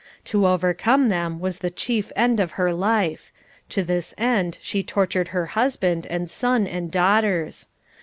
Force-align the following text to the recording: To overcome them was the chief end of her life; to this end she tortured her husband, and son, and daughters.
To 0.25 0.47
overcome 0.47 1.09
them 1.09 1.39
was 1.39 1.59
the 1.59 1.69
chief 1.69 2.11
end 2.15 2.39
of 2.39 2.53
her 2.53 2.73
life; 2.73 3.31
to 3.69 3.83
this 3.83 4.15
end 4.17 4.57
she 4.59 4.81
tortured 4.81 5.27
her 5.27 5.45
husband, 5.53 6.07
and 6.07 6.27
son, 6.27 6.65
and 6.65 6.89
daughters. 6.89 7.67